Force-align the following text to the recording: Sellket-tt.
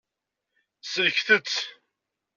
Sellket-tt. 0.91 1.57